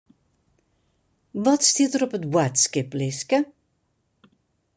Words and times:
Wat 1.45 1.61
stiet 1.69 1.93
der 1.93 2.03
op 2.05 2.13
it 2.17 2.25
boadskiplistke? 2.33 3.37